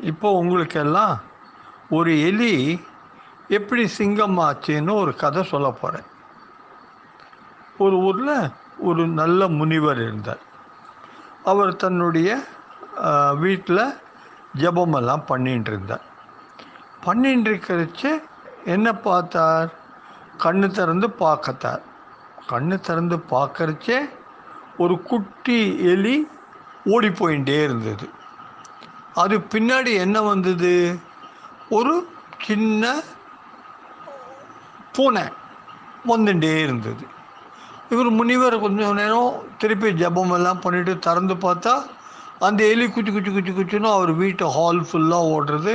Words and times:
இப்போ 0.00 0.28
உங்களுக்கெல்லாம் 0.30 1.14
ஒரு 1.90 2.12
எலி 2.20 2.80
எப்படி 3.48 3.86
சிங்கம் 3.86 4.38
ஆச்சுன்னு 4.38 4.92
ஒரு 4.94 5.12
கதை 5.14 5.42
சொல்ல 5.42 5.70
போகிறேன் 5.70 6.06
ஒரு 7.78 7.96
ஊரில் 7.98 8.50
ஒரு 8.78 9.06
நல்ல 9.06 9.48
முனிவர் 9.48 10.00
இருந்தார். 10.02 10.42
அவர் 11.44 11.76
தன்னுடைய 11.76 12.38
வீட்டில் 13.34 13.82
ஜபமெல்லாம் 14.58 15.24
பண்ணிட்டு 15.26 15.70
இருந்தார். 15.70 16.04
பண்ணிட்டு 17.04 17.50
இருக்கிறச்சு 17.50 18.10
என்ன 18.64 18.92
பார்த்தார்? 18.92 19.68
கண்ணு 20.44 20.68
திறந்து 20.70 21.10
பார்க்கத்தார். 21.10 21.82
கண்ணு 22.48 22.76
திறந்து 22.80 23.16
பார்க்கறச்சே 23.16 23.98
ஒரு 24.76 25.02
குட்டி 25.02 25.60
எலி 25.92 26.16
ஓடி 26.84 27.08
போயிட்டே 27.08 27.62
இருந்தது. 27.62 28.08
அது 29.22 29.36
பின்னாடி 29.52 29.92
என்ன 30.04 30.16
வந்தது? 30.22 30.72
ஒரு 31.76 31.94
சின்ன 32.46 32.92
பூனை 34.94 35.24
வந்துட்டே 36.08 36.52
இருந்தது. 36.62 37.04
இவர் 37.92 38.08
முனிவர் 38.18 38.56
கொஞ்சம் 38.60 38.98
நேரம் 39.00 39.32
திருப்பி 39.58 39.90
ஜபம் 40.02 40.32
எல்லாம் 40.36 40.62
பண்ணிட்டு 40.64 40.92
திறந்து 41.06 41.34
பார்த்தா 41.34 41.74
அந்த 42.46 42.60
எலி 42.72 42.86
குச்சி 42.88 43.12
குச்சி 43.12 43.30
குச்சி 43.32 43.52
குச்சின்னு 43.52 43.90
அவர் 43.92 44.12
வீட்டு 44.22 44.44
ஹால் 44.56 44.80
ஃபுல்லாக 44.88 45.30
ஓடுறது. 45.36 45.74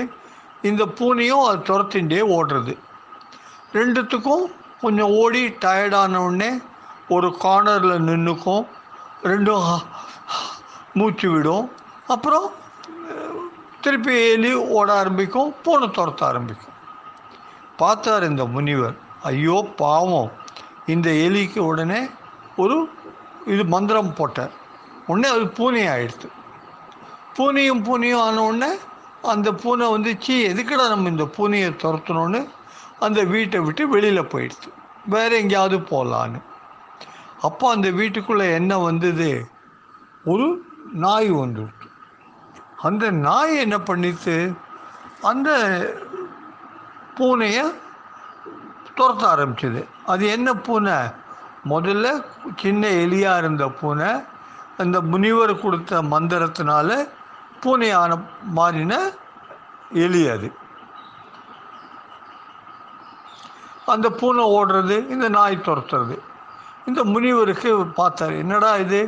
இந்த 0.69 0.83
பூனையும் 0.99 1.45
அது 1.47 1.59
துரத்தின்றே 1.69 2.21
ஓடுறது. 2.37 2.73
ரெண்டுத்துக்கும் 3.73 4.45
கொஞ்சம் 4.81 5.13
ஓடி 5.21 5.43
டயர்டான 5.63 6.21
உடனே 6.25 6.51
ஒரு 7.09 7.29
கார்னரில் 7.43 8.05
நின்றுக்கும் 8.09 8.65
ரெண்டும் 9.31 9.65
மூச்சு 10.93 11.27
விடும். 11.31 11.65
அப்புறம் 12.07 12.47
திருப்பி 13.83 14.13
எலி 14.33 14.51
ஓட 14.77 14.89
ஆரம்பிக்கும் 15.01 15.49
பூனை 15.63 15.87
துரத்த 15.97 16.21
ஆரம்பிக்கும். 16.29 16.75
பார்த்தார் 17.81 18.25
இந்த 18.29 18.43
முனிவர். 18.55 18.95
ஐயோ 19.29 19.57
பாவம். 19.81 20.31
இந்த 20.93 21.09
எலிக்கு 21.25 21.59
உடனே 21.71 21.99
ஒரு 22.63 22.77
இது 23.53 23.63
மந்திரம் 23.73 24.15
போட்டார். 24.19 24.53
உடனே 25.09 25.29
அது 25.35 25.45
பூனை 25.57 25.83
ஆயிடுது 25.93 26.29
பூனையும் 27.37 27.83
பூனையும் 27.87 28.23
ஆன 28.25 28.41
உடனே 28.49 28.71
அந்த 29.33 29.49
பூனை 29.61 29.85
வந்து 29.93 30.11
சீ 30.23 30.35
எதுக்கடா 30.51 30.85
நம்ம 30.93 31.09
இந்த 31.13 31.25
பூனையை 31.37 31.69
துரத்தணும்னு? 31.83 32.41
அந்த 33.05 33.19
வீட்டை 33.33 33.59
விட்டு 33.67 33.83
வெளியில் 33.93 34.29
போயிடுது 34.33 34.69
வேறு 35.13 35.33
எங்கேயாவது 35.41 35.77
போகலான்னு 35.91 36.39
அப்போ 37.47 37.65
அந்த 37.75 37.87
வீட்டுக்குள்ளே 37.99 38.47
என்ன 38.59 38.73
வந்தது? 38.87 39.29
ஒரு 40.31 40.47
நாய் 41.05 41.31
வந்துடுது 41.41 41.82
அந்த 42.83 43.11
நாய் 43.11 43.57
என்ன 43.57 43.77
பண்ணிச்சு 43.77 44.35
அந்த 45.21 45.49
பூனையை 47.17 47.65
துரத்த 48.97 49.23
ஆரம்பிச்சது. 49.33 49.81
அது 50.05 50.23
என்ன 50.27 50.53
பூனை? 50.53 50.97
முதல்ல 51.69 52.07
சின்ன 52.55 52.87
எலியாக 52.87 53.37
இருந்த 53.37 53.65
பூனை 53.69 54.09
அந்த 54.77 55.01
முனிவர் 55.01 55.61
கொடுத்த 55.61 56.01
மந்திரத்தினால 56.01 56.89
பூனையான 57.61 58.11
மாறின 58.43 58.93
எலி 59.91 60.29
அது. 60.29 60.47
அந்த 63.85 64.09
பூனை 64.09 64.43
ஓடுறது 64.45 64.97
இந்த 65.09 65.29
நாய் 65.29 65.63
துரத்துறது. 65.65 66.17
இந்த 66.85 67.03
முனிவருக்கு 67.03 67.71
பார்த்தாரு 67.97 68.37
என்னடா 68.37 68.75
இது? 68.75 69.01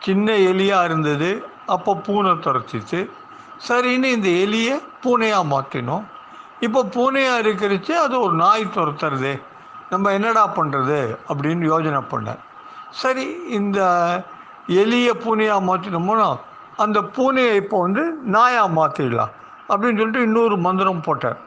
சின்ன 0.00 0.32
எலியாக 0.32 0.84
இருந்தது 0.84 1.30
அப்போ 1.74 1.92
பூனை 2.06 2.32
துரத்திச்சு 2.46 3.00
சரின்னு 3.68 4.08
இந்த 4.16 4.28
எலியை 4.44 4.76
பூனையாக 5.04 5.50
மாற்றினோம் 5.52 6.04
இப்போ 6.66 6.80
பூனையாக 6.96 7.42
இருக்கிறச்சு 7.44 7.92
அது 8.04 8.14
ஒரு 8.24 8.34
நாய் 8.42 8.64
துரத்துறது. 8.74 9.32
நம்ம 9.92 10.12
என்னடா 10.16 10.42
பண்ணுறது 10.56 10.98
அப்படின்னு 11.30 11.64
யோஜனை 11.72 12.00
பண்ணேன் 12.12 12.40
சரி 13.00 13.24
இந்த 13.58 13.80
எலியை 14.80 15.14
பூனையாக 15.24 15.66
மாற்றினோம்னா 15.68 16.28
அந்த 16.82 16.98
பூனையை 17.16 17.54
இப்போ 17.62 17.78
வந்து 17.80 18.02
நாயாக 18.36 18.76
மாற்றிடலாம் 18.78 19.32
அப்படின்னு 19.70 19.98
சொல்லிட்டு 20.00 20.26
இன்னொரு 20.28 20.56
மந்திரம் 20.66 21.04
போட்டேன் 21.06 21.40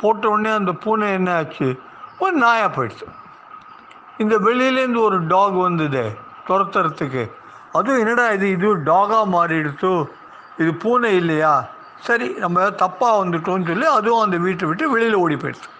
போட்ட 0.00 0.28
உடனே 0.28 0.50
அந்த 0.60 0.72
பூனை 0.84 1.06
என்ன 1.18 1.30
ஆச்சு? 1.40 1.68
ஒரு 2.22 2.34
நாயாக 2.44 2.70
போயிடுச்சு. 2.76 3.06
இந்த 4.22 4.34
வெளியிலேருந்து 4.46 5.00
ஒரு 5.08 5.18
டாக் 5.32 5.56
வந்தது 5.66 6.02
துரத்துறதுக்கு. 6.48 7.24
அதுவும் 7.76 8.00
என்னடா 8.02 8.26
இது? 8.36 8.46
இது 8.56 8.68
டாகாக 8.90 9.24
மாறிடுச்சு? 9.36 9.92
இது 10.62 10.70
பூனை 10.82 11.10
இல்லையா? 11.20 11.54
சரி 12.06 12.26
நம்ம 12.44 12.66
தப்பாக 12.82 13.20
வந்துட்டோம்னு 13.20 13.68
சொல்லி 13.70 13.86
அதுவும் 13.98 14.24
அந்த 14.24 14.36
வீட்டை 14.46 14.64
விட்டு 14.68 14.90
வெளியில் 14.94 15.22
ஓடி 15.22 15.36
போயிடுச்சு. 15.36 15.70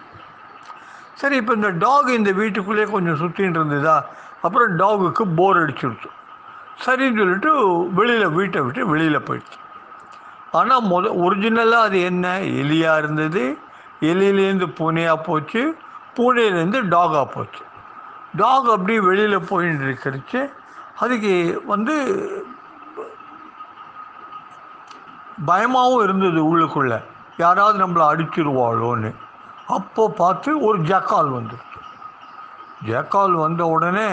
சரி 1.21 1.35
இப்போ 1.41 1.53
இந்த 1.53 1.69
டாக் 1.83 2.09
இந்த 2.19 2.31
வீட்டுக்குள்ளேயே 2.39 2.87
கொஞ்சம் 2.95 3.19
சுற்றின்னு 3.21 3.59
இருந்ததா? 3.59 3.97
அப்புறம் 4.41 4.73
டாகுக்கு 4.81 5.23
போர் 5.37 5.61
அடிச்சுடுச்சு 5.61 6.09
சரின்னு 6.85 7.19
சொல்லிட்டு 7.19 7.51
வெளியில் 7.99 8.35
வீட்டை 8.39 8.59
விட்டு 8.61 8.81
வெளியில் 8.91 9.25
போயிடுச்சு. 9.27 9.57
ஆனால் 10.51 10.83
முத 10.91 11.05
ஒரிஜினலாக 11.25 11.87
அது 11.87 11.97
என்ன? 12.09 12.25
எலியாக 12.61 12.97
இருந்தது. 12.97 13.43
எலியிலேருந்து 14.09 14.67
பூனையாக 14.79 15.23
போச்சு. 15.23 15.61
பூனையிலேருந்து 16.17 16.79
டாகாக 16.95 17.25
போச்சு. 17.33 17.63
டாக் 18.41 18.69
அப்படியே 18.75 18.99
வெளியில் 19.09 19.47
போயின்னு 19.49 19.85
இருக்கிறச்சு. 19.87 20.39
அதுக்கு 20.99 21.33
வந்து 21.71 21.95
பயமாகவும் 25.49 26.03
இருந்தது 26.03 26.39
உள்ளுக்குள்ளே. 26.49 26.99
யாராவது 27.43 27.75
நம்மளை 27.83 28.05
அடிச்சிருவாளோன்னு. 28.11 29.09
அப்போ 29.75 30.03
பார்த்து 30.21 30.49
ஒரு 30.67 30.77
ஜக்கால் 30.91 31.29
வந்துடுச்சு 31.37 31.81
ஜக்கால் 32.89 33.33
வந்த 33.43 33.61
உடனே 33.75 34.09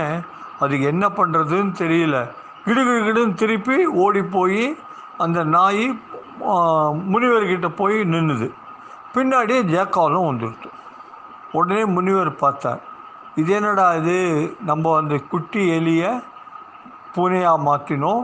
அதுக்கு 0.62 0.84
என்ன 0.92 1.04
பண்ணுறதுன்னு 1.18 1.72
தெரியல. 1.82 2.18
கிடுகிடுன்னு 2.66 3.38
திருப்பி 3.42 3.76
ஓடி 4.04 4.22
போய் 4.36 4.64
அந்த 5.24 5.38
நாய் 5.56 5.84
முனிவர்கிட்ட 7.12 7.68
போய் 7.80 7.96
நின்றுது 8.12 8.48
பின்னாடியே 9.14 9.60
ஜேக்காலும் 9.74 10.28
வந்துடுச்சு 10.28 10.70
உடனே 11.58 11.82
முனிவர் 11.96 12.30
பார்த்தார். 12.36 12.80
இது 13.40 13.50
என்னடா 13.58 13.86
இது? 14.00 14.16
நம்ம 14.70 14.94
அந்த 15.00 15.16
குட்டி 15.32 15.62
எலியை 15.78 16.12
பூனையாக 17.14 17.64
மாற்றினோம் 17.64 18.22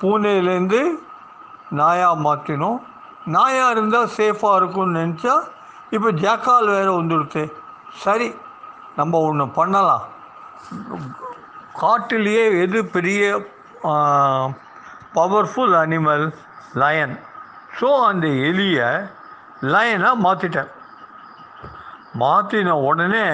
பூனையிலேருந்து 0.00 0.80
நாயாக 1.70 2.22
மாற்றினோம் 2.22 2.78
நாயாக 3.26 3.70
இருந்தால் 3.70 4.14
சேஃபாக 4.16 4.56
இருக்கும்னு 4.56 4.98
நினச்சா 4.98 5.34
இப்போ 5.90 6.10
ஜாக்கால் 6.22 6.68
வேறு 6.68 6.92
வந்துடுச்சு 6.98 7.42
சரி 8.02 8.28
நம்ம 8.96 9.18
ஒன்று 9.20 9.44
பண்ணலாம். 9.50 10.04
காட்டிலேயே 11.74 12.44
எது 12.62 12.78
பெரிய 12.86 13.22
பவர்ஃபுல் 15.12 15.74
அனிமல் 15.74 16.24
லயன் 16.74 17.14
ஸோ 17.80 17.88
அந்த 18.06 18.26
எலியை 18.48 18.88
லயனாக 19.64 20.22
மாற்றிட்டேன் 20.24 20.72
மாற்றின 22.14 22.70
உடனே 22.82 23.26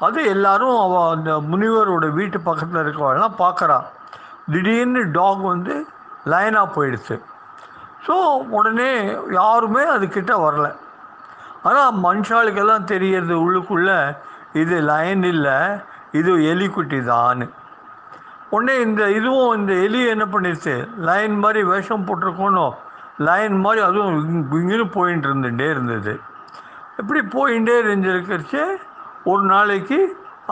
அது 0.00 0.20
எல்லாரும் 0.26 0.76
அவள் 0.80 1.10
அந்த 1.10 1.30
முனிவரோட 1.40 2.06
வீட்டு 2.12 2.38
பக்கத்தில் 2.40 2.82
இருக்கவெல்லாம் 2.82 3.40
பார்க்குறான் 3.40 3.86
திடீர்னு 4.52 5.02
டாக் 5.16 5.42
வந்து 5.52 5.74
லைனாக 6.32 6.66
போயிடுச்சு. 6.76 7.16
ஸோ 8.06 8.14
உடனே 8.58 8.90
யாருமே 9.38 9.84
அதுக்கிட்ட 9.94 10.32
வரல. 10.44 10.68
ஆனால் 11.68 11.98
மனுஷாளுக்கெல்லாம் 12.06 12.90
தெரியறது 12.92 13.34
உள்ளுக்குள்ளே 13.44 13.98
இது 14.60 14.76
லைன் 14.90 15.24
இல்லை 15.32 15.58
இது 16.18 16.30
எலிக்குட்டி 16.52 16.98
தான். 17.10 17.42
உடனே 18.54 18.74
இந்த 18.86 19.02
இதுவும் 19.18 19.52
இந்த 19.58 19.72
எலி 19.86 20.00
என்ன 20.12 20.24
பண்ணிடுச்சு 20.34 20.74
லைன் 21.08 21.34
மாதிரி 21.42 21.60
வேஷம் 21.72 22.06
போட்டிருக்கணும் 22.08 22.74
லைன் 23.28 23.56
மாதிரி 23.64 23.80
அதுவும் 23.88 24.16
இங்கேன்னு 24.60 24.86
போயின்ட்டு 24.96 25.28
இருந்துகிட்டே 25.30 25.68
இருந்தது. 25.74 26.12
இப்படி 27.00 27.20
போயின்ண்டே 27.36 27.76
இருந்துருக்கிறச்சு 27.82 28.62
ஒரு 29.30 29.42
நாளைக்கு 29.52 29.98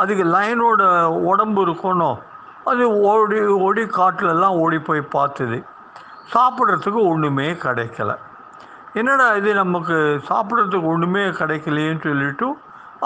அதுக்கு 0.00 0.24
லைனோட 0.36 0.82
உடம்பு 1.30 1.60
இருக்கணும் 1.66 2.18
அது 2.70 2.84
ஓடி 3.10 3.38
ஓடி 3.66 3.82
காட்டிலெல்லாம் 3.98 4.58
ஓடி 4.64 4.78
போய் 4.88 5.02
பார்த்துது 5.16 5.58
சாப்பிட்றதுக்கு 6.32 7.00
ஒன்றுமே 7.10 7.48
கிடைக்கல. 7.64 8.10
என்னடா 9.00 9.26
இது 9.40 9.50
நமக்கு 9.62 9.96
சாப்பிட்றதுக்கு 10.28 10.90
ஒன்றுமே 10.92 11.24
கிடைக்கலையேன்னு 11.40 12.04
சொல்லிட்டு 12.08 12.48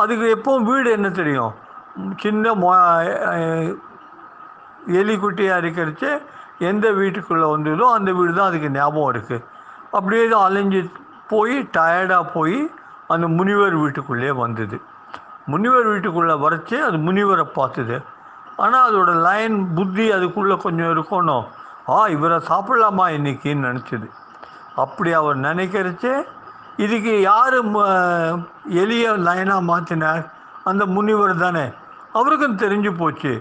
அதுக்கு 0.03 0.27
எப்போவும் 0.37 0.67
வீடு 0.71 0.89
என்ன 0.99 1.09
தெரியும்? 1.21 1.53
சின்ன 2.23 2.55
மொ 2.63 2.71
எலிக்குட்டியாக 5.01 5.61
இருக்கிறச்சு 5.63 6.11
எந்த 6.71 6.87
வீட்டுக்குள்ளே 7.01 7.47
வந்ததோ 7.55 7.87
அந்த 7.97 8.11
வீடு 8.19 8.33
தான் 8.39 8.51
அதுக்கு 8.51 8.71
ஞாபகம் 8.79 9.11
இருக்குது 9.15 9.45
அப்படியே 9.97 10.25
தான் 10.33 10.47
அலைஞ்சு 10.49 10.81
போய் 11.33 11.55
டயர்டாக 11.77 12.25
போய் 12.37 12.57
அந்த 13.13 13.27
முனிவர் 13.39 13.77
வீட்டுக்குள்ளேயே 13.83 14.33
வந்தது. 14.45 14.77
முனிவர் 15.53 15.89
வீட்டுக்குள்ளே 15.93 16.35
வரைச்சி 16.45 16.77
அது 16.89 16.97
முனிவரை 17.09 17.45
பார்த்துது. 17.59 17.97
ஆனால் 18.65 18.87
அதோட 18.89 19.11
லைன் 19.27 19.57
புத்தி 19.77 20.05
அதுக்குள்ளே 20.17 20.57
கொஞ்சம் 20.65 20.93
இருக்கணும். 20.95 21.45
ஆ 21.95 21.97
இவரை 22.15 22.39
சாப்பிட்லாமா 22.51 23.05
இன்றைக்கின்னு 23.17 23.67
நினச்சிது. 23.69 24.09
அப்படி 24.83 25.11
அவர் 25.21 25.39
நினைக்கிறச்சு 25.49 26.13
இதுக்கு 26.85 27.15
யார் 27.31 27.57
எளிய 28.83 29.07
லைனாக 29.27 29.69
மாற்றினார் 29.71 30.23
அந்த 30.71 30.83
முனிவர் 30.97 31.43
தானே. 31.45 31.65
அவருக்கும் 32.19 32.61
தெரிஞ்சு 32.63 32.91
போச்சு. 33.01 33.33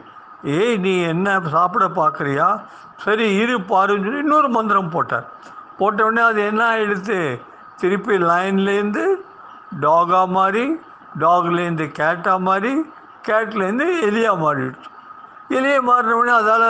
ஏய் 0.58 0.78
நீ 0.86 0.94
என்ன 1.14 1.34
சாப்பிட 1.56 1.86
பார்க்குறியா 2.00 2.48
சரி 3.04 3.26
இரு 3.42 3.56
பாருன்னு 3.72 4.06
சொல்லி 4.06 4.24
இன்னொரு 4.26 4.50
மந்திரம் 4.58 4.94
போட்டார். 4.96 5.28
போட்ட 5.80 6.06
உடனே 6.08 6.24
அது 6.30 6.42
என்ன 6.52 6.62
ஆகிடுது 6.74 7.20
திருப்பி 7.82 8.16
லைன்லேருந்து 8.30 9.04
டாகாக 9.86 10.26
மாறி 10.38 10.66
டாக்லேருந்து 11.24 11.86
கேட்டாக 12.00 12.46
மாறி 12.48 12.74
கேட்லேருந்து 13.28 13.88
எலியாக 14.10 14.42
மாறிடுச்சு. 14.44 14.91
எலியை 15.58 15.80
மாறின 15.80 16.34
அதால் 16.34 16.68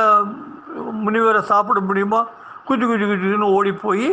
முனிவரை 1.06 1.42
சாப்பிட 1.42 1.80
முடியுமா? 1.80 2.22
குஞ்சு 2.68 2.86
குஞ்சு 2.88 3.06
குஞ்சுன்னு 3.06 3.50
ஓடி 3.57 3.72
போய் 3.83 4.07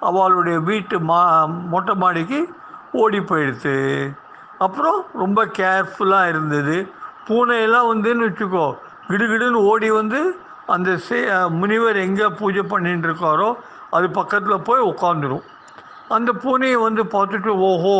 அவளுடைய 0.00 0.56
வீட்டு 0.68 0.96
மா 1.10 1.20
மொட்டை 1.72 1.94
மாடிக்கு 1.94 2.38
ஓடி 2.92 3.20
போயிடுச்சு 3.20 3.74
அப்புறம் 4.58 4.98
ரொம்ப 5.12 5.40
கேர்ஃபுல்லாக 5.58 6.30
இருந்தது. 6.32 6.76
பூனையெல்லாம் 7.28 7.88
வந்துன்னு 7.92 8.26
வச்சுக்கோ 8.28 8.66
கிடுகிடுன்னு 9.08 9.60
ஓடி 9.70 9.88
வந்து 9.90 10.20
அந்த 10.66 10.90
சே 10.96 11.18
முனிவர் 11.60 11.96
எங்கே 11.96 12.26
பூஜை 12.38 12.62
பண்ணிட்டு 12.62 13.08
இருக்காரோ 13.08 13.50
அது 13.90 14.06
பக்கத்தில் 14.10 14.64
போய் 14.64 14.88
உட்காந்துரும் 14.92 15.44
அந்த 16.16 16.30
பூனையை 16.42 16.78
வந்து 16.86 17.02
பார்த்துட்டு 17.14 17.50
ஓஹோ 17.68 17.96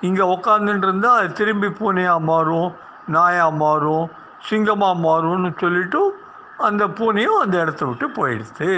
இங்கே 0.00 0.24
உட்காந்துட்டு 0.34 0.86
இருந்தால் 0.88 1.18
அது 1.18 1.32
திரும்பி 1.32 1.68
பூனையாக 1.80 2.26
மாறும் 2.30 2.68
நாயாக 3.10 3.56
மாறும் 3.56 4.06
சிங்கமாக 4.48 5.02
மாறும்னு 5.02 5.50
சொல்லிட்டு 5.58 6.00
அந்த 6.58 6.84
பூனையும் 6.88 7.40
அந்த 7.40 7.56
இடத்த 7.60 7.84
விட்டு 7.86 8.06
போயிடுச்சு 8.10 8.70